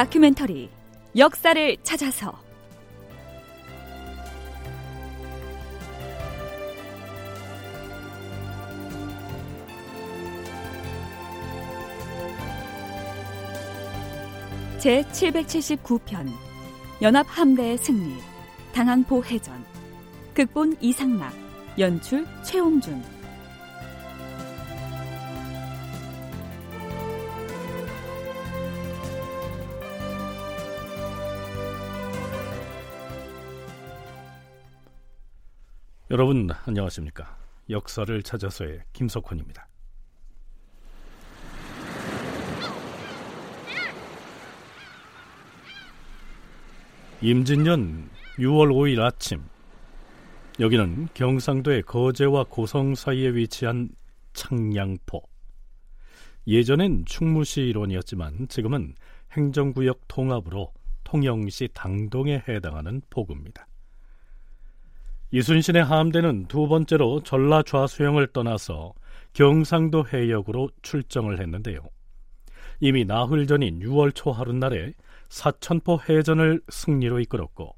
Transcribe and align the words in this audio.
다큐멘터리 0.00 0.70
역사를 1.14 1.76
찾아서. 1.82 2.32
제 14.78 15.02
779편 15.02 16.30
연합 17.02 17.26
함대의 17.28 17.76
승리 17.76 18.14
당항포 18.72 19.22
해전 19.22 19.62
극본 20.32 20.78
이상락 20.80 21.34
연출 21.78 22.26
최홍준 22.42 23.19
여러분 36.12 36.48
안녕하십니까? 36.66 37.38
역사를 37.68 38.20
찾아서의 38.24 38.82
김석훈입니다. 38.92 39.68
임진년 47.22 48.10
6월 48.38 48.72
5일 48.72 49.00
아침 49.00 49.44
여기는 50.58 51.10
경상도의 51.14 51.82
거제와 51.82 52.46
고성 52.48 52.96
사이에 52.96 53.28
위치한 53.28 53.90
창량포 54.32 55.22
예전엔 56.48 57.04
충무시 57.04 57.60
일원이었지만 57.60 58.48
지금은 58.48 58.96
행정구역 59.30 60.08
통합으로 60.08 60.72
통영시 61.04 61.68
당동에 61.72 62.42
해당하는 62.48 63.00
포구입니다. 63.10 63.69
이순신의 65.32 65.84
함대는 65.84 66.46
두 66.46 66.66
번째로 66.66 67.22
전라 67.22 67.62
좌수영을 67.62 68.26
떠나서 68.28 68.94
경상도 69.32 70.06
해역으로 70.12 70.70
출정을 70.82 71.40
했는데요. 71.40 71.80
이미 72.80 73.04
나흘 73.04 73.46
전인 73.46 73.78
6월 73.80 74.12
초 74.14 74.32
하룻날에 74.32 74.92
사천포 75.28 76.00
해전을 76.08 76.60
승리로 76.68 77.20
이끌었고 77.20 77.76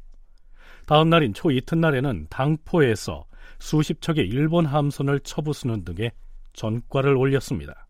다음 0.86 1.11
날인 1.11 1.34
초 1.34 1.50
이튿날에는 1.50 2.28
당포에서 2.30 3.27
수십 3.58 4.00
척의 4.00 4.27
일본 4.27 4.64
함선을 4.64 5.20
쳐부수는 5.20 5.84
등의 5.84 6.12
전과를 6.55 7.17
올렸습니다. 7.17 7.86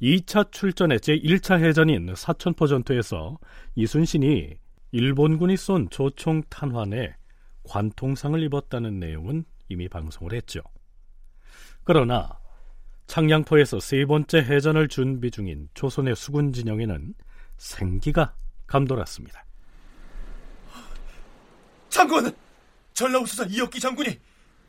2차 0.00 0.50
출전의 0.50 0.98
제1차 0.98 1.62
해전인 1.62 2.12
사천포 2.16 2.66
전투에서 2.66 3.38
이순신이 3.76 4.56
일본군이 4.90 5.56
쏜 5.56 5.88
조총 5.90 6.42
탄환에 6.48 7.14
관통상을 7.64 8.42
입었다는 8.42 8.98
내용은 8.98 9.44
이미 9.68 9.88
방송을 9.88 10.32
했죠. 10.32 10.60
그러나 11.84 12.38
창량포에서 13.06 13.80
세 13.80 14.04
번째 14.06 14.38
해전을 14.38 14.88
준비 14.88 15.30
중인 15.30 15.68
조선의 15.74 16.16
수군 16.16 16.52
진영에는 16.52 17.14
생기가 17.56 18.34
감돌았습니다. 18.66 19.44
장군! 21.88 22.34
전라우수사 22.94 23.44
이혁기 23.50 23.80
장군이 23.80 24.18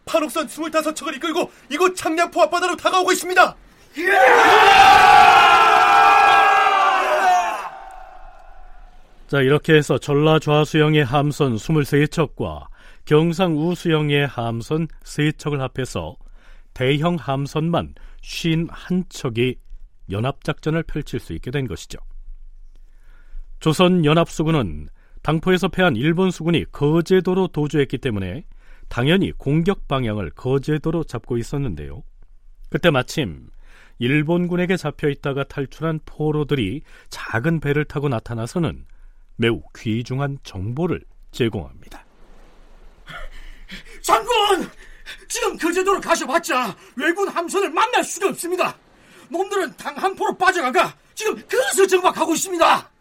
판옥선 0.06 0.48
25척을 0.48 1.16
이끌고 1.16 1.52
이곳 1.70 1.96
창량포 1.96 2.42
앞바다로 2.42 2.76
다가오고 2.76 3.12
있습니다! 3.12 3.56
자, 9.28 9.42
이렇게 9.42 9.74
해서 9.74 9.98
전라 9.98 10.40
좌수영의 10.40 11.06
함선 11.06 11.56
23척과 11.56 12.68
경상 13.06 13.58
우 13.58 13.76
수영의 13.76 14.28
함선 14.28 14.88
3척을 15.04 15.58
합해서 15.58 16.16
대형 16.74 17.16
함선만 17.16 17.96
51척이 18.22 19.58
연합작전을 20.10 20.84
펼칠 20.84 21.20
수 21.20 21.34
있게 21.34 21.52
된 21.52 21.68
것이죠. 21.68 22.00
조선 23.60 24.06
연합수군은 24.06 24.88
당포에서 25.22 25.68
패한 25.70 25.96
일본 25.96 26.32
수군이 26.32 26.66
거제도로 26.72 27.48
도주했기 27.48 27.98
때문에 27.98 28.44
당연히 28.90 29.32
공격 29.32 29.88
방향을 29.88 30.32
거제도로 30.32 31.04
잡고 31.04 31.38
있었는데요. 31.38 32.04
그때 32.70 32.90
마침 32.90 33.50
일본군에게 34.00 34.76
잡혀 34.78 35.10
있다가 35.10 35.46
탈출한 35.46 36.00
포로들이 36.06 36.82
작은 37.10 37.60
배를 37.60 37.86
타고 37.86 38.10
나타나서는 38.10 38.86
매우 39.36 39.62
귀중한 39.76 40.40
정보를 40.44 41.02
제공합니다. 41.32 42.03
장군! 44.02 44.70
지금 45.28 45.58
거제도로 45.58 46.00
가셔봤자 46.00 46.76
외군 46.96 47.28
함선을 47.28 47.70
만날 47.72 48.04
수가 48.04 48.30
없습니다. 48.30 48.76
놈들은 49.30 49.76
당항포로 49.78 50.38
빠져가가 50.38 50.96
지금 51.16 51.36
그것을 51.48 51.88
정박하고 51.88 52.34
있습니다. 52.34 52.92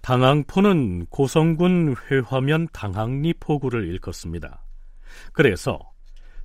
당항포는 0.00 1.06
고성군 1.06 1.96
회화면 2.10 2.68
당항리 2.72 3.34
포구를 3.34 3.88
일컫습니다. 3.88 4.62
그래서 5.32 5.80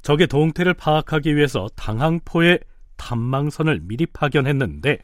적의 0.01 0.27
동태를 0.27 0.73
파악하기 0.73 1.35
위해서 1.35 1.67
당항포에 1.75 2.59
탐망선을 2.97 3.81
미리 3.83 4.05
파견했는데 4.07 4.99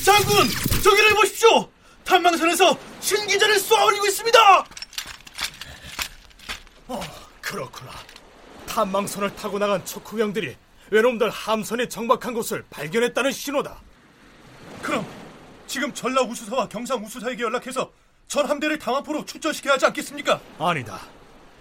장군! 0.00 0.48
저기를 0.82 1.14
보십시오! 1.14 1.68
탐망선에서 2.04 2.76
신기자를 3.00 3.58
쏘아올리고 3.58 4.06
있습니다! 4.06 4.64
어, 6.88 7.00
그렇구나. 7.40 7.90
탐망선을 8.66 9.36
타고 9.36 9.58
나간 9.58 9.84
척후병들이 9.84 10.56
외놈들 10.90 11.30
함선에 11.30 11.88
정박한 11.88 12.34
곳을 12.34 12.64
발견했다는 12.70 13.32
신호다. 13.32 13.80
그럼 14.82 15.06
지금 15.66 15.92
전라 15.94 16.22
우수사와 16.22 16.68
경상 16.68 17.04
우수사에게 17.04 17.42
연락해서 17.42 17.90
전 18.28 18.46
함대를 18.48 18.78
당화포로 18.78 19.24
출전시켜야 19.24 19.74
하지 19.74 19.86
않겠습니까? 19.86 20.40
아니다. 20.58 21.00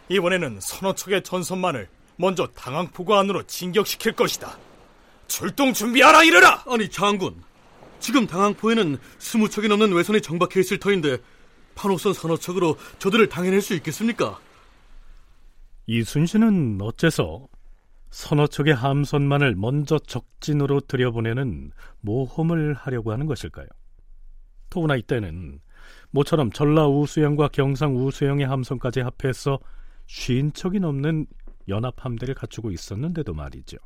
이번에는 0.09 0.59
서너 0.61 0.95
척의 0.95 1.23
전선만을 1.23 1.87
먼저 2.17 2.47
당항포구 2.47 3.15
안으로 3.15 3.43
진격시킬 3.43 4.13
것이다. 4.13 4.57
출동 5.27 5.73
준비하라 5.73 6.23
이르라! 6.23 6.63
아니 6.67 6.89
장군, 6.89 7.41
지금 8.01 8.27
당항포에는 8.27 8.97
스무 9.19 9.47
척이 9.47 9.67
넘는 9.69 9.93
외선이 9.93 10.21
정박해 10.21 10.59
있을 10.59 10.79
터인데 10.79 11.17
판호선 11.75 12.13
서너 12.13 12.35
척으로 12.35 12.75
저들을 12.99 13.29
당해낼 13.29 13.61
수 13.61 13.73
있겠습니까? 13.75 14.39
이순신은 15.85 16.79
어째서 16.81 17.47
서너 18.09 18.47
척의 18.47 18.73
함선만을 18.73 19.55
먼저 19.55 19.97
적진으로 19.99 20.81
들여보내는 20.81 21.71
모험을 22.01 22.73
하려고 22.73 23.11
하는 23.13 23.25
것일까요? 23.25 23.67
더구나 24.69 24.95
이때는 24.95 25.59
모처럼 26.09 26.51
전라 26.51 26.87
우수영과 26.87 27.49
경상 27.49 27.95
우수영의 27.95 28.45
함선까지 28.47 29.01
합해서 29.01 29.59
쉰 30.07 30.51
척이 30.51 30.79
넘는 30.79 31.25
연합 31.69 32.03
함대를 32.03 32.33
갖추고 32.35 32.71
있었는데도 32.71 33.33
말이죠. 33.33 33.77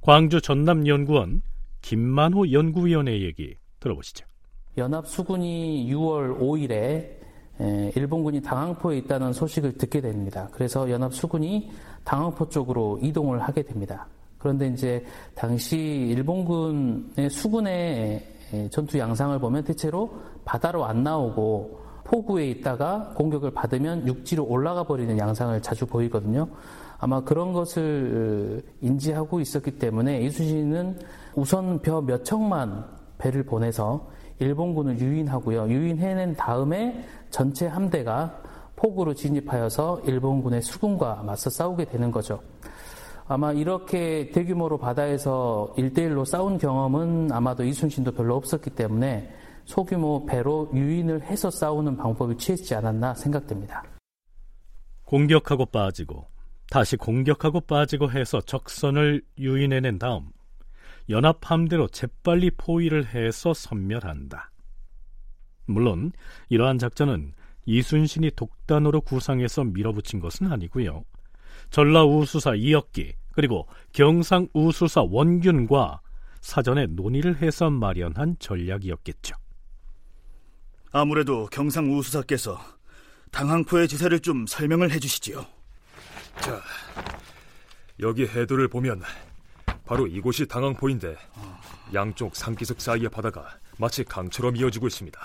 광주 0.00 0.40
전남연구원 0.40 1.42
김만호 1.82 2.52
연구위원의 2.52 3.22
얘기 3.22 3.56
들어보시죠. 3.80 4.26
연합 4.78 5.06
수군이 5.06 5.88
6월 5.92 6.38
5일에 6.38 7.20
일본군이 7.96 8.40
당항포에 8.42 8.98
있다는 8.98 9.32
소식을 9.32 9.76
듣게 9.76 10.00
됩니다. 10.00 10.48
그래서 10.52 10.90
연합 10.90 11.14
수군이 11.14 11.70
당항포 12.04 12.48
쪽으로 12.48 12.98
이동을 13.02 13.40
하게 13.40 13.62
됩니다. 13.62 14.06
그런데 14.38 14.68
이제 14.68 15.04
당시 15.34 15.76
일본군의 15.76 17.28
수군의 17.30 18.26
전투 18.70 18.98
양상을 18.98 19.38
보면 19.38 19.64
대체로 19.64 20.10
바다로 20.44 20.84
안 20.84 21.02
나오고 21.02 21.80
포구에 22.04 22.48
있다가 22.48 23.12
공격을 23.14 23.50
받으면 23.52 24.06
육지로 24.06 24.44
올라가 24.44 24.82
버리는 24.84 25.16
양상을 25.18 25.60
자주 25.62 25.86
보이거든요. 25.86 26.48
아마 26.98 27.22
그런 27.22 27.52
것을 27.52 28.62
인지하고 28.80 29.40
있었기 29.40 29.78
때문에 29.78 30.22
이순신은 30.22 30.98
우선 31.34 31.80
벼 31.80 32.00
몇 32.00 32.24
척만 32.24 32.84
배를 33.18 33.44
보내서 33.44 34.08
일본군을 34.38 34.98
유인하고요. 34.98 35.68
유인해낸 35.68 36.34
다음에 36.34 37.04
전체 37.30 37.66
함대가 37.66 38.42
폭으로 38.76 39.12
진입하여서 39.14 40.00
일본군의 40.06 40.62
수군과 40.62 41.22
맞서 41.26 41.50
싸우게 41.50 41.84
되는 41.84 42.10
거죠. 42.10 42.40
아마 43.28 43.52
이렇게 43.52 44.30
대규모로 44.32 44.78
바다에서 44.78 45.72
일대일로 45.76 46.24
싸운 46.24 46.58
경험은 46.58 47.30
아마도 47.30 47.62
이순신도 47.62 48.12
별로 48.12 48.36
없었기 48.36 48.70
때문에 48.70 49.30
소규모 49.66 50.26
배로 50.26 50.68
유인을 50.74 51.22
해서 51.22 51.50
싸우는 51.50 51.96
방법을 51.96 52.38
취했지 52.38 52.74
않았나 52.74 53.14
생각됩니다. 53.14 53.84
공격하고 55.04 55.66
빠지고 55.66 56.26
다시 56.70 56.96
공격하고 56.96 57.60
빠지고 57.60 58.10
해서 58.10 58.40
적선을 58.40 59.22
유인해낸 59.38 59.98
다음 59.98 60.30
연합 61.10 61.50
함대로 61.50 61.88
재빨리 61.88 62.52
포위를 62.52 63.06
해서 63.06 63.52
섬멸한다. 63.52 64.50
물론 65.66 66.12
이러한 66.48 66.78
작전은 66.78 67.34
이순신이 67.66 68.32
독단으로 68.36 69.02
구상해서 69.02 69.64
밀어붙인 69.64 70.20
것은 70.20 70.50
아니고요. 70.50 71.04
전라 71.70 72.04
우수사 72.04 72.54
이혁기 72.54 73.14
그리고 73.32 73.68
경상 73.92 74.48
우수사 74.54 75.02
원균과 75.02 76.00
사전에 76.40 76.86
논의를 76.86 77.36
해서 77.42 77.70
마련한 77.70 78.36
전략이었겠죠. 78.38 79.36
아무래도 80.92 81.46
경상 81.46 81.92
우수사께서 81.92 82.58
당항포의 83.30 83.86
지세를 83.86 84.20
좀 84.20 84.46
설명을 84.46 84.90
해주시지요. 84.90 85.44
자, 86.40 86.60
여기 88.00 88.26
해도를 88.26 88.68
보면 88.68 89.02
바로 89.90 90.06
이곳이 90.06 90.46
당항포인데 90.46 91.16
양쪽 91.94 92.36
상기석 92.36 92.80
사이의 92.80 93.08
바다가 93.08 93.58
마치 93.76 94.04
강처럼 94.04 94.54
이어지고 94.54 94.86
있습니다. 94.86 95.20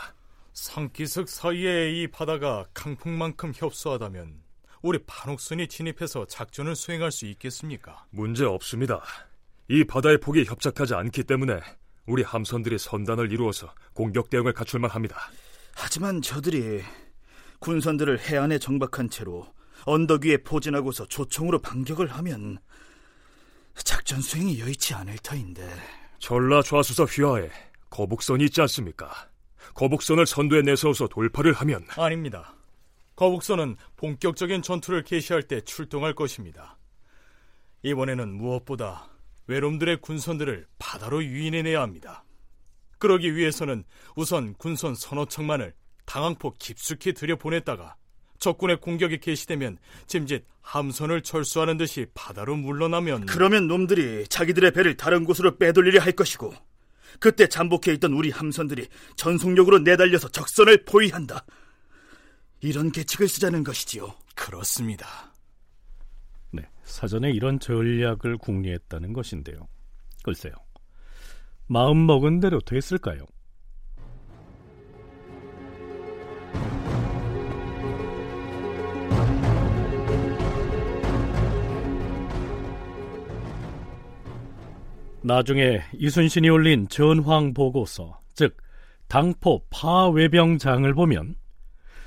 상기석 0.54 1.30
사이의 1.30 2.02
이 2.02 2.08
바다가 2.08 2.66
강풍만큼 2.74 3.52
협소하다면 3.56 4.42
우리 4.82 4.98
판옥선이 5.06 5.68
진입해서 5.68 6.26
작전을 6.26 6.76
수행할 6.76 7.12
수 7.12 7.28
있겠습니까? 7.28 8.08
문제 8.10 8.44
없습니다. 8.44 9.04
이 9.68 9.84
바다의 9.84 10.20
폭이 10.20 10.46
협착하지 10.46 10.96
않기 10.96 11.26
때문에 11.26 11.60
우리 12.08 12.24
함선들이 12.24 12.80
선단을 12.80 13.32
이루어서 13.32 13.72
공격 13.94 14.32
대응을 14.32 14.54
갖출만 14.54 14.90
합니다. 14.90 15.30
하지만 15.76 16.24
저들이 16.24 16.82
군선들을 17.60 18.20
해안에 18.20 18.58
정박한 18.58 19.12
채로 19.12 19.46
언덕 19.86 20.26
위에 20.26 20.38
포진하고서 20.38 21.06
조총으로 21.06 21.60
반격을 21.60 22.08
하면 22.08 22.58
작전 23.84 24.22
수행이 24.22 24.60
여의치 24.60 24.94
않을 24.94 25.18
터인데 25.20 25.68
전라 26.20 26.62
좌수사 26.62 27.04
휘하에 27.04 27.50
거북선이 27.90 28.46
있지 28.46 28.62
않습니까? 28.62 29.30
거북선을 29.74 30.26
선두에 30.26 30.62
내세워서 30.62 31.08
돌파를 31.08 31.54
하면 31.54 31.86
아닙니다. 31.98 32.56
거북선은 33.16 33.78
본격적인 33.98 34.62
전투를 34.62 35.04
개시할 35.04 35.44
때 35.44 35.62
출동할 35.62 36.14
것입니다. 36.14 36.78
이번에는 37.84 38.34
무엇보다 38.36 39.10
외놈들의 39.48 39.98
군선들을 40.02 40.68
바다로 40.80 41.24
유인해내야 41.24 41.82
합니다. 41.82 42.24
그러기 42.98 43.36
위해서는 43.36 43.84
우선 44.16 44.54
군선 44.56 44.96
서너 44.96 45.26
척만을 45.26 45.74
당항포 46.06 46.56
깊숙이 46.58 47.14
들여보냈다가 47.14 47.96
적군의 48.46 48.80
공격이 48.80 49.22
개시되면 49.22 49.80
짐짓 50.06 50.46
함선을 50.62 51.24
철수하는 51.24 51.78
듯이 51.78 52.06
바다로 52.14 52.56
물러나면 52.56 53.26
그러면 53.26 53.68
놈들이 53.68 54.28
자기들의 54.28 54.72
배를 54.72 54.98
다른 54.98 55.24
곳으로 55.24 55.58
빼돌리려 55.58 56.00
할 56.00 56.12
것이고 56.12 56.54
그때 57.20 57.48
잠복해 57.48 57.92
있던 57.94 58.14
우리 58.14 58.30
함선들이 58.30 58.88
전속력으로 59.16 59.80
내달려서 59.80 60.30
적선을 60.30 60.86
포위한다. 60.86 61.44
이런 62.62 62.92
계책을 62.92 63.28
쓰자는 63.28 63.64
것이지요. 63.64 64.14
그렇습니다. 64.36 65.34
네, 66.52 66.70
사전에 66.84 67.32
이런 67.32 67.60
전략을 67.60 68.38
궁리했다는 68.38 69.14
것인데요. 69.14 69.68
글쎄요. 70.24 70.54
마음 71.68 72.06
먹은 72.06 72.42
대로 72.42 72.60
됐을까요? 72.60 73.26
나중에 85.26 85.82
이순신이 85.94 86.50
올린 86.50 86.88
전황 86.88 87.56
보고서, 87.56 88.20
즉 88.36 88.58
당포 89.08 89.64
파외병장을 89.72 90.94
보면 90.94 91.34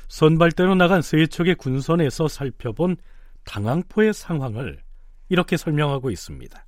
선발대로 0.07 0.77
나간 0.77 1.03
세 1.03 1.27
척의 1.27 1.57
군선에서 1.57 2.29
살펴본 2.29 2.97
당항포의 3.45 4.15
상황을 4.15 4.79
이렇게 5.29 5.57
설명하고 5.57 6.11
있습니다. 6.11 6.65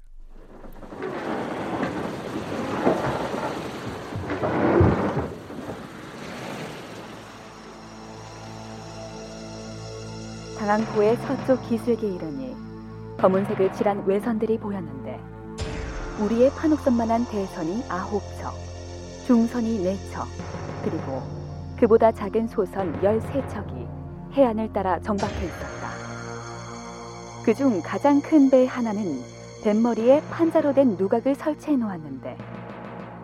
당항포의 10.58 11.16
서쪽 11.16 11.68
기슭에 11.68 11.94
이르니 11.94 12.56
검은색을 13.18 13.72
칠한 13.72 14.04
외선들이 14.04 14.58
보였는데 14.58 14.99
우리의 16.20 16.50
판옥선만한 16.50 17.26
대선이 17.26 17.84
아홉 17.88 18.22
척, 18.38 18.54
중선이 19.26 19.82
네 19.82 19.96
척, 20.12 20.26
그리고 20.84 21.22
그보다 21.78 22.12
작은 22.12 22.46
소선 22.48 23.02
열세 23.02 23.46
척이 23.48 23.86
해안을 24.32 24.72
따라 24.72 24.98
정박해 25.00 25.44
있었다. 25.44 25.90
그 27.44 27.54
중 27.54 27.80
가장 27.82 28.20
큰 28.20 28.50
배 28.50 28.66
하나는 28.66 29.22
뱃머리에 29.64 30.22
판자로 30.30 30.74
된 30.74 30.96
누각을 30.96 31.34
설치해 31.34 31.76
놓았는데 31.76 32.36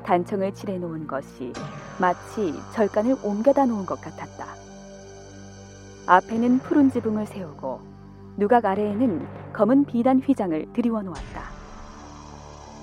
단청을 0.04 0.54
칠해 0.54 0.78
놓은 0.78 1.06
것이 1.06 1.52
마치 1.98 2.54
절간을 2.72 3.16
옮겨다 3.22 3.66
놓은 3.66 3.84
것 3.86 4.00
같았다. 4.00 4.46
앞에는 6.06 6.58
푸른 6.60 6.90
지붕을 6.90 7.26
세우고 7.26 7.80
누각 8.36 8.64
아래에는 8.64 9.26
검은 9.52 9.84
비단 9.84 10.20
휘장을 10.20 10.72
들이워 10.72 11.02
놓았다. 11.02 11.45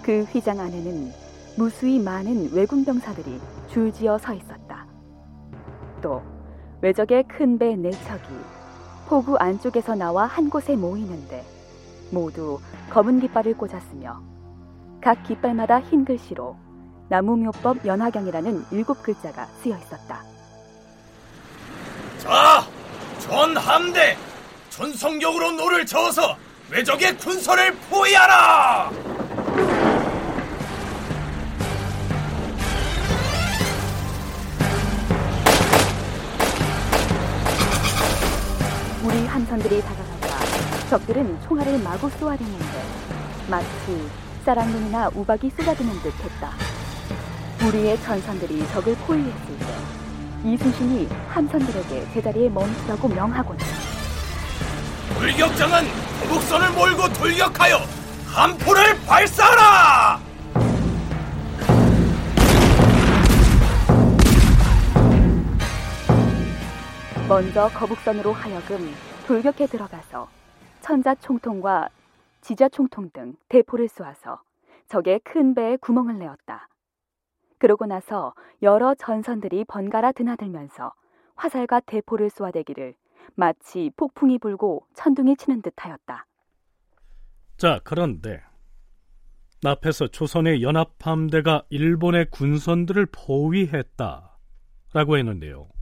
그 0.04 0.24
휘장 0.24 0.60
안에는 0.60 1.12
무수히 1.58 2.00
많은 2.00 2.52
왜군 2.54 2.84
병사들이 2.86 3.40
줄지어 3.70 4.18
서 4.18 4.34
있었다. 4.34 4.86
또 6.02 6.22
외적의 6.82 7.24
큰 7.28 7.58
배 7.58 7.76
네 7.76 7.92
척이 7.92 8.28
포구 9.08 9.38
안쪽에서 9.38 9.96
나와 9.96 10.26
한 10.26 10.50
곳에 10.50 10.76
모이는데 10.76 11.44
모두 12.12 12.60
검은 12.90 13.22
깃발을 13.22 13.56
꽂았으며 13.58 14.22
각 15.02 15.24
깃발마다 15.24 15.80
흰 15.82 16.04
글씨로 16.06 16.56
나무묘법 17.10 17.86
연화경이라는 17.86 18.66
일곱 18.72 19.02
글자가 19.04 19.46
쓰여 19.62 19.78
있었다. 19.78 20.24
자, 22.20 22.66
전 23.20 23.56
함대 23.58 24.18
전속력으로 24.70 25.52
노를 25.52 25.86
저어서 25.86 26.36
왜적의 26.72 27.18
군선을 27.18 27.76
포위하라! 27.90 28.90
함선들이 39.64 39.82
다가가자 39.82 40.90
적들은 40.90 41.40
총알을 41.48 41.80
마구 41.80 42.10
쏘아대는데 42.10 42.66
마치 43.48 44.10
싸락눈이나 44.46 45.10
우박이 45.16 45.50
쏟아지는 45.52 45.94
듯했다. 46.02 46.52
우리의 47.66 48.00
전선들이 48.02 48.68
적을 48.70 48.96
포위했을 48.96 49.58
때 49.60 50.50
이순신이 50.50 51.08
함선들에게 51.30 52.08
제자리에 52.14 52.50
멈추라고 52.50 53.08
명하고는 53.08 53.66
돌격장은 55.18 55.86
북선을 56.28 56.72
몰고 56.72 57.14
돌격하여 57.14 57.78
함포를 58.28 59.00
발사하라! 59.06 60.20
먼저 67.30 67.70
거북선으로 67.70 68.34
하여금 68.34 68.94
돌격해 69.28 69.68
들어가서 69.68 70.28
천자 70.82 71.16
총통과 71.16 71.90
지자 72.42 72.68
총통 72.68 73.10
등 73.12 73.36
대포를 73.48 73.88
쏘아서 73.88 74.42
적의 74.88 75.22
큰 75.24 75.56
배에 75.56 75.78
구멍을 75.78 76.20
내었다. 76.20 76.68
그러고 77.58 77.86
나서 77.86 78.34
여러 78.62 78.94
전선들이 78.94 79.64
번갈아 79.66 80.12
드나들면서 80.12 80.94
화살과 81.36 81.80
대포를 81.82 82.30
쏘아대기를 82.30 82.96
마치 83.36 83.90
폭풍이 83.96 84.40
불고 84.40 84.86
천둥이 84.94 85.38
치는 85.38 85.62
듯하였다. 85.62 86.26
자, 87.56 87.80
그런데 87.86 88.42
앞에서 89.64 90.08
조선의 90.08 90.62
연합함대가 90.62 91.64
일본의 91.70 92.30
군선들을 92.30 93.06
포위했다라고 93.06 94.28
했는데요. 95.18 95.73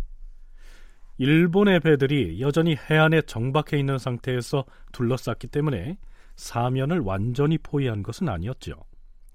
일본의 1.22 1.82
배들이 1.82 2.42
여전히 2.42 2.76
해안에 2.76 3.22
정박해 3.22 3.78
있는 3.78 4.00
상태에서 4.00 4.66
둘러쌌기 4.92 5.50
때문에 5.50 6.00
사면을 6.36 7.00
완전히 7.02 7.60
포위한 7.60 8.02
것은 8.02 8.28
아니었죠. 8.28 8.74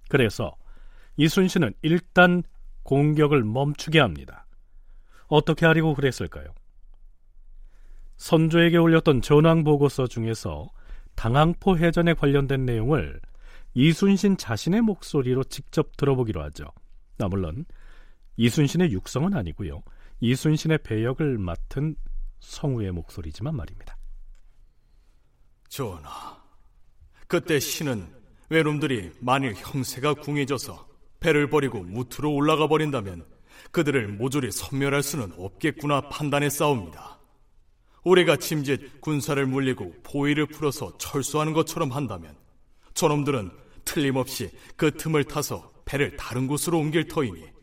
그래서 0.08 0.56
이순신은 1.16 1.74
일단 1.82 2.42
공격을 2.82 3.44
멈추게 3.44 4.00
합니다. 4.00 4.46
어떻게 5.28 5.64
하려고 5.64 5.94
그랬을까요? 5.94 6.46
선조에게 8.16 8.78
올렸던 8.78 9.22
전황 9.22 9.62
보고서 9.62 10.08
중에서 10.08 10.68
당항포 11.14 11.78
해전에 11.78 12.14
관련된 12.14 12.66
내용을 12.66 13.20
이순신 13.74 14.38
자신의 14.38 14.80
목소리로 14.80 15.44
직접 15.44 15.96
들어보기로 15.96 16.42
하죠. 16.46 16.64
나 17.16 17.28
물론 17.28 17.64
이순신의 18.38 18.90
육성은 18.90 19.34
아니고요. 19.34 19.82
이순신의 20.20 20.78
배역을 20.82 21.38
맡은 21.38 21.96
성우의 22.40 22.92
목소리지만 22.92 23.54
말입니다. 23.54 23.96
전하, 25.68 26.42
그때 27.26 27.58
신은 27.58 28.06
외놈들이 28.48 29.12
만일 29.20 29.54
형세가 29.54 30.14
궁해져서 30.14 30.88
배를 31.20 31.50
버리고 31.50 31.82
무트로 31.82 32.32
올라가 32.32 32.68
버린다면 32.68 33.26
그들을 33.72 34.08
모조리 34.08 34.52
섬멸할 34.52 35.02
수는 35.02 35.32
없겠구나 35.36 36.08
판단해 36.08 36.48
싸웁니다. 36.48 37.18
우리가 38.04 38.36
짐짓 38.36 39.00
군사를 39.00 39.44
물리고 39.44 39.92
포위를 40.04 40.46
풀어서 40.46 40.96
철수하는 40.98 41.52
것처럼 41.52 41.90
한다면 41.90 42.36
저놈들은 42.94 43.50
틀림없이 43.84 44.50
그 44.76 44.92
틈을 44.92 45.24
타서 45.24 45.72
배를 45.84 46.16
다른 46.16 46.46
곳으로 46.46 46.78
옮길 46.78 47.08
터이니 47.08 47.55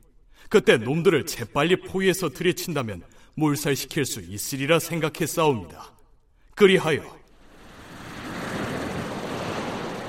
그때 0.53 0.77
놈들을 0.77 1.25
재빨리 1.25 1.77
포위해서 1.77 2.29
들이친다면 2.29 3.01
몰살시킬 3.33 4.05
수 4.05 4.21
있으리라 4.21 4.77
생각해 4.77 5.25
싸웁니다. 5.25 5.91
그리하여 6.53 7.01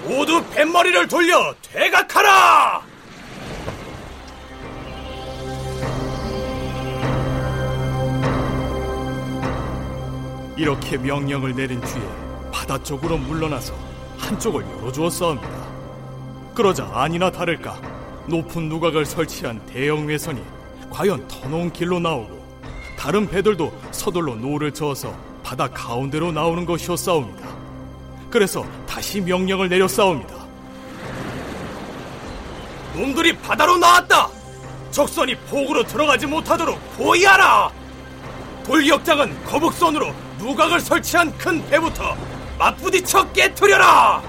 모두 0.06 0.44
뱃머리를 0.50 1.08
돌려 1.08 1.54
퇴각하라! 1.62 2.82
이렇게 10.58 10.98
명령을 10.98 11.54
내린 11.54 11.80
뒤에 11.80 12.02
바다 12.52 12.82
쪽으로 12.82 13.16
물러나서 13.16 13.74
한쪽을 14.18 14.62
열어주었사옵니다. 14.62 16.54
그러자 16.54 16.90
아니나 16.92 17.32
다를까 17.32 17.93
높은 18.26 18.68
누각을 18.68 19.04
설치한 19.04 19.64
대형 19.66 20.06
왜선이 20.06 20.42
과연 20.90 21.26
터놓은 21.28 21.72
길로 21.72 21.98
나오고 21.98 22.42
다른 22.96 23.28
배들도 23.28 23.72
서둘러 23.90 24.34
노를 24.34 24.72
저어서 24.72 25.14
바다 25.42 25.68
가운데로 25.68 26.32
나오는 26.32 26.64
것이었사옵니다. 26.64 27.48
그래서 28.30 28.66
다시 28.86 29.20
명령을 29.20 29.68
내렸사옵니다. 29.68 30.34
놈들이 32.94 33.36
바다로 33.38 33.76
나왔다! 33.76 34.30
적선이 34.90 35.34
포구로 35.50 35.84
들어가지 35.84 36.26
못하도록 36.26 36.96
포위하라! 36.96 37.70
돌격장은 38.64 39.44
거북선으로 39.44 40.14
누각을 40.38 40.80
설치한 40.80 41.36
큰 41.36 41.64
배부터 41.68 42.16
맞부딪혀 42.58 43.30
깨뜨려라! 43.32 44.22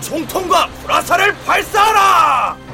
총통과 0.00 0.66
불화살을 0.82 1.34
발사하라! 1.44 2.67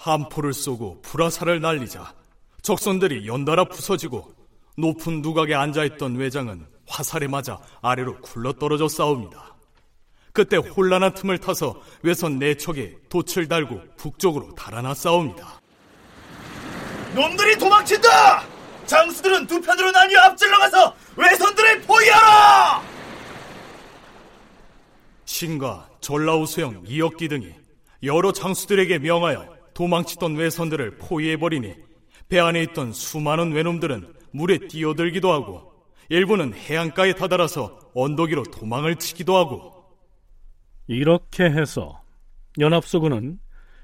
함포를 0.00 0.54
쏘고 0.54 1.02
불화살을 1.02 1.60
날리자 1.60 2.14
적선들이 2.62 3.26
연달아 3.26 3.64
부서지고 3.66 4.32
높은 4.78 5.20
누각에 5.20 5.54
앉아있던 5.54 6.16
외장은 6.16 6.66
화살에 6.88 7.28
맞아 7.28 7.60
아래로 7.82 8.20
굴러떨어져 8.20 8.88
싸웁니다. 8.88 9.56
그때 10.32 10.56
혼란한 10.56 11.12
틈을 11.14 11.38
타서 11.38 11.80
외선 12.02 12.38
네 12.38 12.54
척에 12.56 12.96
돛을 13.10 13.46
달고 13.48 13.82
북쪽으로 13.96 14.54
달아나 14.54 14.94
싸웁니다. 14.94 15.60
놈들이 17.14 17.58
도망친다! 17.58 18.44
장수들은 18.86 19.46
두 19.46 19.60
편으로 19.60 19.90
나뉘어 19.90 20.20
앞질러 20.20 20.58
가서 20.58 20.94
외선들을 21.16 21.82
포위하라! 21.82 22.82
신과 25.24 25.88
전라우 26.00 26.46
수영 26.46 26.82
이역기 26.86 27.28
등이 27.28 27.52
여러 28.02 28.32
장수들에게 28.32 28.98
명하여 28.98 29.59
도망치던 29.80 30.36
외선들을 30.36 30.98
포위해버리니 30.98 31.74
배 32.28 32.38
안에 32.38 32.62
있던 32.64 32.92
수많은 32.92 33.52
외놈들은 33.52 34.12
물에 34.30 34.58
뛰어들기도 34.68 35.32
하고 35.32 35.72
일부는 36.10 36.52
해안가에 36.52 37.14
다다라서 37.14 37.78
언덕 37.94 38.28
위로 38.28 38.42
도망을 38.42 38.96
치기도 38.96 39.38
하고 39.38 39.72
이렇게 40.86 41.44
해서 41.44 42.02
연합수군은 42.58 43.38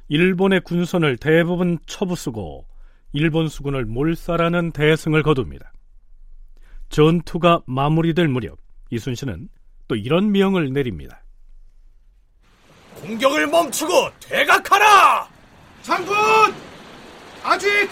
일본의 0.08 0.60
군선을 0.64 1.16
대부분 1.16 1.78
처부수고 1.86 2.66
일본 3.14 3.48
수군을 3.48 3.86
몰살하는 3.86 4.72
대승을 4.72 5.22
거둡니다. 5.22 5.72
전투가 6.90 7.62
마무리될 7.64 8.28
무렵 8.28 8.58
이순신은 8.90 9.48
또 9.88 9.96
이런 9.96 10.30
명을 10.30 10.74
내립니다. 10.74 11.22
공격을 13.00 13.46
멈추고 13.46 14.10
퇴각하라! 14.20 15.35
장군! 15.86 16.16
아직 17.44 17.88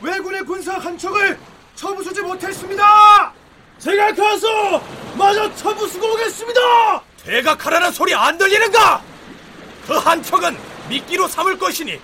왜군의 0.00 0.42
군사 0.44 0.78
한 0.78 0.96
척을 0.96 1.38
처부수지 1.74 2.22
못했습니다! 2.22 3.32
제가 3.78 4.14
가서 4.14 4.82
마저 5.18 5.54
처부수고 5.54 6.06
오겠습니다! 6.14 6.60
퇴각하라는 7.22 7.92
소리 7.92 8.14
안 8.14 8.38
들리는가? 8.38 9.02
그 9.86 9.92
한 9.92 10.22
척은 10.22 10.56
미끼로 10.88 11.28
삼을 11.28 11.58
것이니 11.58 12.00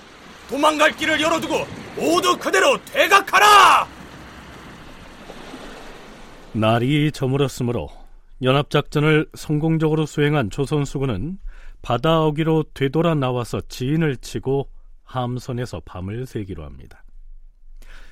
도망갈 0.51 0.93
길을 0.93 1.19
열어두고 1.19 1.67
모두 1.97 2.37
그대로 2.37 2.77
퇴각하라! 2.85 3.87
날이 6.53 7.11
저물었으므로 7.13 7.89
연합작전을 8.43 9.29
성공적으로 9.35 10.05
수행한 10.05 10.51
조선수군은 10.51 11.39
바다 11.81 12.21
어기로 12.25 12.65
되돌아 12.75 13.15
나와서 13.15 13.63
지인을 13.71 14.19
치고 14.19 14.69
함선에서 15.11 15.81
밤을 15.85 16.27
새기로 16.27 16.65
합니다. 16.65 17.05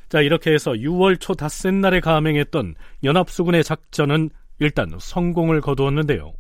자, 0.08 0.20
이렇게 0.20 0.52
해서 0.52 0.72
6월 0.72 1.20
초 1.20 1.34
닷새 1.34 1.70
날에 1.70 2.00
감행했던 2.00 2.74
연합수군의 3.04 3.62
작전은 3.62 4.30
일단 4.58 4.90
성공을 4.98 5.60
거두었는데요. 5.60 6.32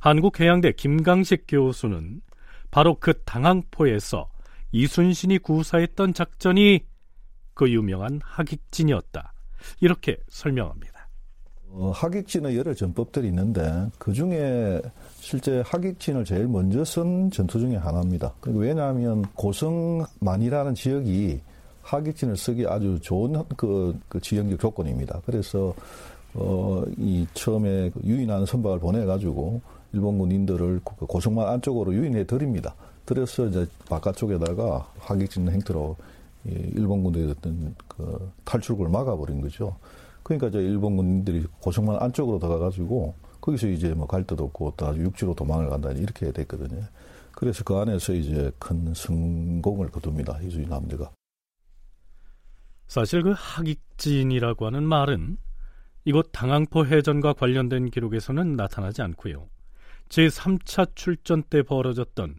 한국해양대 0.00 0.72
김강식 0.72 1.44
교수는 1.48 2.20
바로 2.70 2.96
그 3.00 3.22
당항포에서 3.24 4.28
이순신이 4.72 5.38
구사했던 5.38 6.14
작전이 6.14 6.84
그 7.54 7.70
유명한 7.70 8.20
하객진이었다. 8.22 9.32
이렇게 9.80 10.16
설명합니다. 10.28 10.99
어, 11.72 11.92
하객진의 11.94 12.56
여러 12.56 12.74
전법들이 12.74 13.28
있는데 13.28 13.88
그 13.98 14.12
중에 14.12 14.80
실제 15.20 15.62
하객진을 15.64 16.24
제일 16.24 16.48
먼저 16.48 16.84
쓴 16.84 17.30
전투 17.30 17.60
중에 17.60 17.76
하나입니다. 17.76 18.32
왜냐하면 18.46 19.22
고성만이라는 19.34 20.74
지역이 20.74 21.40
하객진을 21.82 22.36
쓰기 22.36 22.66
아주 22.66 22.98
좋은 23.00 23.42
그, 23.56 23.98
그 24.08 24.20
지형적 24.20 24.58
조건입니다. 24.58 25.20
그래서 25.24 25.74
어, 26.34 26.82
이 26.96 27.26
처음에 27.34 27.90
그 27.90 28.00
유인하는 28.04 28.46
선박을 28.46 28.78
보내가지고 28.78 29.60
일본 29.92 30.18
군인들을 30.18 30.80
그 30.84 31.06
고성만 31.06 31.48
안쪽으로 31.48 31.94
유인해 31.94 32.24
드립니다. 32.24 32.74
그래서 33.04 33.46
이제 33.46 33.66
바깥쪽에다가 33.88 34.88
하객진 34.98 35.48
행태로 35.48 35.96
일본 36.44 37.02
군대의 37.02 37.30
어떤 37.30 37.74
그 37.88 38.30
탈출구를 38.44 38.90
막아버린 38.90 39.40
거죠. 39.40 39.76
그러니까 40.30 40.46
이제 40.46 40.58
일본 40.58 40.96
군인들이 40.96 41.44
고성만 41.60 41.96
안쪽으로 42.00 42.38
들어가가지고 42.38 43.14
거기서 43.40 43.66
이제 43.68 43.92
뭐 43.94 44.06
갈 44.06 44.24
데도 44.24 44.44
없고 44.44 44.74
또 44.76 44.86
아주 44.86 45.00
육지로 45.02 45.34
도망을 45.34 45.68
간다 45.68 45.90
이렇게 45.90 46.30
됐거든요. 46.30 46.84
그래서 47.32 47.64
그 47.64 47.74
안에서 47.74 48.12
이제 48.12 48.52
큰 48.60 48.94
성공을 48.94 49.90
거둡니다. 49.90 50.38
이주인 50.42 50.68
남대가. 50.68 51.10
사실 52.86 53.22
그 53.22 53.32
하객진이라고 53.36 54.66
하는 54.66 54.84
말은 54.84 55.36
이곳 56.04 56.30
당항포 56.32 56.86
해전과 56.86 57.32
관련된 57.32 57.90
기록에서는 57.90 58.54
나타나지 58.56 59.02
않고요. 59.02 59.48
제3차 60.10 60.94
출전 60.94 61.42
때 61.42 61.62
벌어졌던 61.62 62.36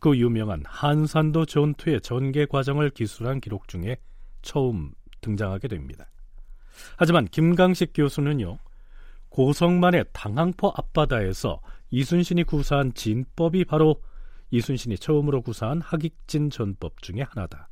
그 0.00 0.16
유명한 0.16 0.62
한산도 0.66 1.46
전투의 1.46 2.02
전개 2.02 2.46
과정을 2.46 2.90
기술한 2.90 3.40
기록 3.40 3.66
중에 3.68 3.96
처음 4.42 4.92
등장하게 5.20 5.68
됩니다. 5.68 6.06
하지만 6.96 7.26
김강식 7.26 7.92
교수는요, 7.94 8.58
고성만의 9.28 10.06
당항포 10.12 10.72
앞바다에서 10.76 11.60
이순신이 11.90 12.44
구사한 12.44 12.94
진법이 12.94 13.64
바로 13.64 14.02
이순신이 14.50 14.98
처음으로 14.98 15.42
구사한 15.42 15.80
하객진 15.80 16.50
전법 16.50 17.00
중의 17.02 17.24
하나다. 17.24 17.68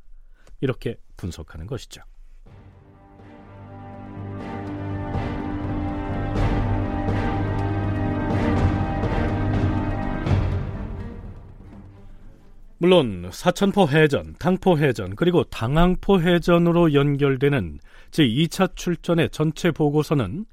이렇게 0.59 0.97
분석하는 1.17 1.67
것이죠. 1.67 2.01
물론 12.81 13.29
사천포 13.31 13.89
해전, 13.89 14.33
당포 14.39 14.79
해전, 14.79 15.15
그리고 15.15 15.43
당항포 15.43 16.19
해전으로 16.19 16.95
연결되는 16.95 17.77
제2차 18.09 18.75
출전의 18.75 19.29
전체 19.29 19.69
보고서는 19.69 20.47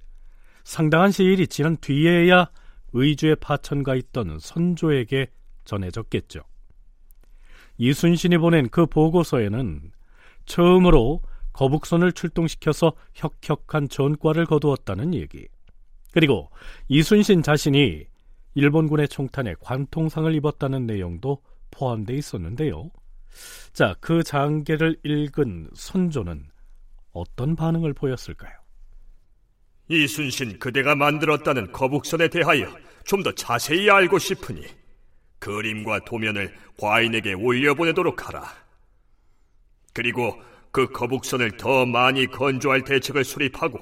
상당한 0.63 1.11
시일이 1.11 1.47
지난 1.47 1.79
뒤에야 1.79 2.51
의주에 2.93 3.35
파천가 3.37 3.95
있던 3.95 4.41
선조에게 4.41 5.29
전해졌겠죠. 5.65 6.43
이순신이 7.79 8.37
보낸 8.37 8.69
그 8.69 8.85
보고서에는 8.85 9.91
처음으로 10.45 11.23
거북선을 11.55 12.13
출동시켜서 12.13 12.93
혁혁한 13.15 13.89
전과를 13.89 14.45
거두었다는 14.45 15.15
얘기. 15.15 15.49
그리고 16.13 16.51
이순신 16.89 17.43
자신이 17.43 18.05
일본군의 18.53 19.09
총탄에 19.09 19.55
관통상을 19.61 20.35
입었다는 20.35 20.85
내용도 20.85 21.41
포함되어 21.71 22.17
있었는데요. 22.17 22.91
자, 23.73 23.95
그 24.01 24.23
장계를 24.23 24.99
읽은 25.05 25.71
선조는 25.75 26.49
어떤 27.13 27.57
반응을 27.57 27.95
보였을까요? 27.95 28.53
이순신 29.89 30.59
그대가 30.59 30.95
만들었다는 30.95 31.73
거북선에 31.73 32.29
대하여 32.29 32.67
좀 33.05 33.23
더 33.23 33.33
자세히 33.33 33.89
알고 33.89 34.19
싶으니 34.19 34.67
그림과 35.39 36.01
도면을 36.05 36.55
과인에게 36.79 37.33
올려보내도록 37.33 38.29
하라. 38.29 38.47
그리고 39.95 40.39
그 40.71 40.89
거북선을 40.89 41.57
더 41.57 41.87
많이 41.87 42.27
건조할 42.27 42.85
대책을 42.85 43.25
수립하고 43.25 43.81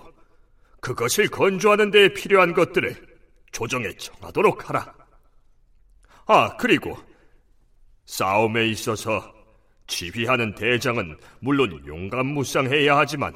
그것을 0.81 1.29
건조하는 1.29 1.91
데 1.91 2.13
필요한 2.13 2.55
것들을 2.55 2.95
조정해 3.51 3.97
정하도록 3.97 4.69
하라. 4.69 4.95
아, 6.27 6.57
그리고 6.57 6.97
싸움에 8.07 8.69
있어서 8.69 9.35
지휘하는 9.87 10.55
대장은 10.55 11.17
물론 11.41 11.83
용감무쌍해야 11.87 12.97
하지만 12.97 13.35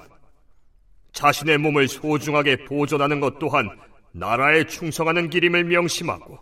자신의 1.12 1.58
몸을 1.58 1.88
소중하게 1.88 2.64
보존하는 2.64 3.20
것 3.20 3.38
또한 3.38 3.68
나라에 4.12 4.64
충성하는 4.64 5.30
길임을 5.30 5.64
명심하고 5.64 6.38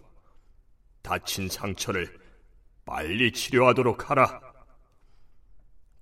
다친 1.03 1.49
상처를 1.49 2.09
빨리 2.85 3.33
치료하도록 3.33 4.11
하라. 4.11 4.41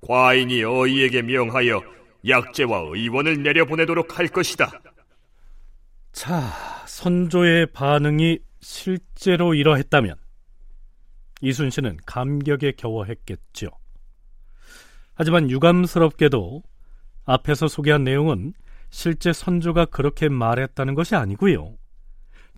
과인이 0.01 0.63
어이에게 0.63 1.23
명하여 1.23 1.83
약제와 2.27 2.81
의원을 2.93 3.43
내려보내도록 3.43 4.19
할 4.19 4.29
것이다. 4.29 4.71
자, 6.13 6.53
선조의 6.87 7.73
반응이 7.73 8.39
실제로 8.61 9.55
이러했다면 9.55 10.17
이순신은 11.41 11.99
감격에 12.07 12.73
겨워했겠죠. 12.73 13.71
하지만 15.15 15.51
유감스럽게도 15.51 16.63
앞에서 17.25 17.69
소개한 17.69 18.05
내용은 18.05 18.53
실제 18.91 19.33
선조가 19.33 19.87
그렇게 19.87 20.29
말했다는 20.29 20.95
것이 20.95 21.15
아니고요. 21.15 21.77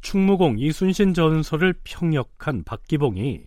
충무공 0.03 0.59
이순신 0.59 1.15
전설을 1.15 1.75
평역한 1.85 2.65
박기봉이 2.65 3.47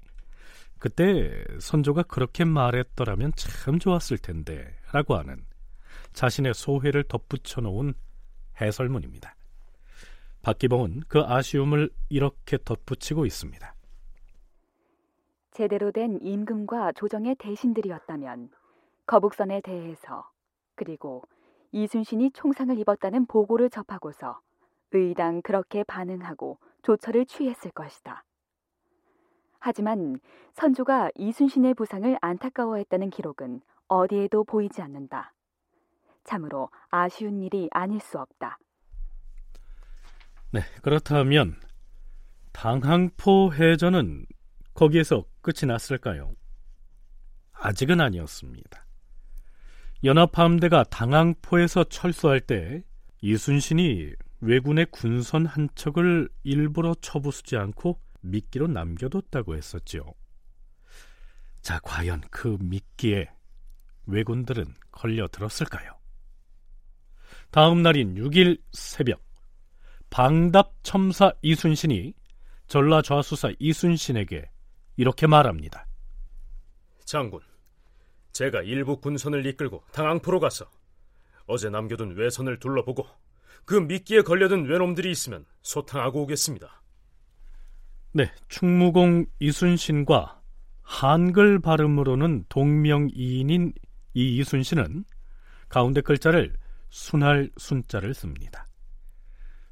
그때 0.80 1.44
선조가 1.60 2.04
그렇게 2.04 2.44
말했더라면 2.44 3.34
참 3.36 3.80
좋았을 3.80 4.18
텐데 4.18 4.76
라고 4.92 5.16
하는 5.16 5.46
자신의 6.14 6.54
소회를 6.54 7.04
덧붙여 7.04 7.62
놓은 7.62 7.94
해설문입니다. 8.60 9.36
박기봉은 10.42 11.04
그 11.08 11.22
아쉬움을 11.22 11.92
이렇게 12.10 12.58
덧붙이고 12.66 13.26
있습니다. 13.26 13.76
제대로 15.52 15.92
된 15.92 16.18
임금과 16.22 16.94
조정의 16.94 17.36
대신들이었다면 17.36 18.50
거북선에 19.06 19.62
대해서 19.62 20.30
그리고 20.76 21.24
이순신이 21.72 22.32
총상을 22.32 22.78
입었다는 22.80 23.26
보고를 23.26 23.70
접하고서 23.70 24.40
의당 24.92 25.42
그렇게 25.42 25.84
반응하고 25.84 26.58
조처를 26.84 27.26
취했을 27.26 27.72
것이다. 27.72 28.24
하지만 29.60 30.20
선조가 30.54 31.12
이순신의 31.16 31.76
부상을 31.76 32.18
안타까워했다는 32.20 33.10
기록은 33.10 33.62
어디에도 33.88 34.44
보이지 34.44 34.82
않는다. 34.82 35.34
참으로 36.24 36.70
아쉬운 36.90 37.42
일이 37.42 37.70
아닐 37.72 38.00
수 38.00 38.20
없다. 38.20 38.58
네, 40.52 40.62
그렇다면 40.82 41.56
당항포 42.54 43.54
해전은 43.54 44.26
거기에서 44.74 45.26
끝이 45.42 45.68
났을까요? 45.68 46.34
아직은 47.54 48.02
아니었습니다. 48.02 48.86
연합함대가 50.04 50.84
당항포에서 50.86 51.84
철수할 51.86 52.40
때 52.40 52.84
이순신이 53.22 54.14
왜군의 54.40 54.88
군선 54.90 55.46
한 55.46 55.70
척을 55.76 56.28
일부러 56.44 56.96
쳐부수지 56.96 57.56
않고 57.58 58.00
미끼로 58.22 58.68
남겨뒀다고 58.68 59.56
했었죠. 59.56 60.16
자, 61.62 61.80
과연 61.84 62.22
그 62.32 62.58
미끼에 62.60 63.28
왜군들은 64.08 64.66
걸려들었을까요? 64.92 65.92
다음 67.52 67.84
날인 67.84 68.16
6일 68.16 68.60
새벽 68.72 69.24
방답 70.10 70.74
첨사 70.84 71.32
이순신이 71.42 72.14
전라 72.68 73.02
좌수사 73.02 73.52
이순신에게 73.60 74.50
이렇게 75.02 75.26
말합니다. 75.26 75.88
장군, 77.06 77.40
제가 78.34 78.62
일부 78.62 79.02
군선을 79.02 79.48
이끌고 79.48 79.84
당항포로 79.94 80.40
가서 80.40 80.70
어제 81.48 81.72
남겨둔 81.72 82.16
외선을 82.16 82.60
둘러보고 82.60 83.08
그 83.66 83.74
미끼에 83.74 84.22
걸려든 84.22 84.66
외놈들이 84.66 85.10
있으면 85.10 85.48
소탕하고 85.64 86.22
오겠습니다. 86.22 86.84
네, 88.12 88.32
충무공 88.48 89.26
이순신과 89.40 90.40
한글 90.84 91.58
발음으로는 91.60 92.46
동명이인인 92.48 93.74
이 94.14 94.38
이순신은 94.38 95.06
가운데 95.68 96.02
글자를 96.02 96.56
순할 96.90 97.50
순자를 97.58 98.14
씁니다. 98.14 98.68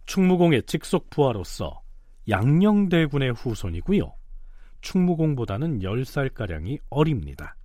충무공의 0.08 0.63
직속 0.63 1.12
부하로서 1.12 1.84
양녕대군의 2.28 3.34
후손이고요. 3.34 4.18
충무공보다는 4.82 5.80
10살가량이 5.80 6.80
어립니다. 6.89 7.56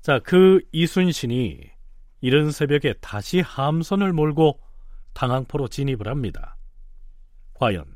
자, 0.00 0.18
그 0.20 0.60
이순신이 0.72 1.70
이른 2.20 2.50
새벽에 2.50 2.94
다시 3.00 3.40
함선을 3.40 4.12
몰고 4.12 4.60
당항포로 5.14 5.68
진입을 5.68 6.08
합니다. 6.08 6.56
과연 7.54 7.94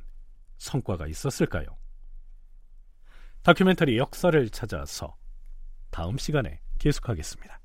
성과가 0.59 1.07
있었을까요? 1.07 1.67
다큐멘터리 3.43 3.97
역사를 3.99 4.49
찾아서 4.51 5.17
다음 5.91 6.19
시간에 6.19 6.61
계속하겠습니다. 6.79 7.61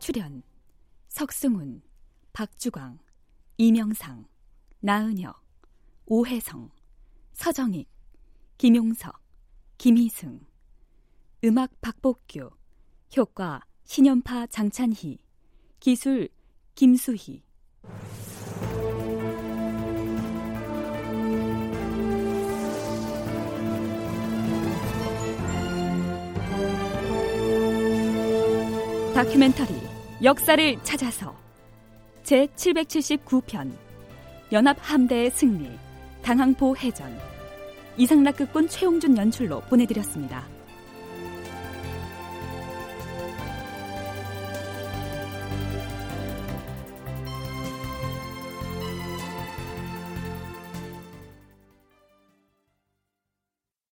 출연 0.00 0.42
석승훈, 1.08 1.82
박주광, 2.32 2.98
이명상, 3.58 4.26
나은혁, 4.80 5.42
오혜성, 6.06 6.70
서정익, 7.32 7.88
김용석, 8.58 9.20
김희승 9.78 10.40
음악 11.44 11.80
박복규 11.80 12.50
효과 13.16 13.62
신연파 13.84 14.46
장찬희 14.46 15.18
기술 15.80 16.28
김수희. 16.74 17.42
다큐멘터리 29.14 29.74
역사를 30.22 30.82
찾아서 30.82 31.39
제 32.30 32.46
779편 32.54 33.72
연합 34.52 34.76
함대의 34.80 35.32
승리 35.32 35.68
당항포 36.22 36.76
해전 36.76 37.12
이상락극본 37.96 38.68
최용준 38.68 39.16
연출로 39.16 39.62
보내드렸습니다. 39.62 40.46